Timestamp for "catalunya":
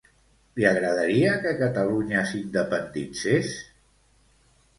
1.59-2.23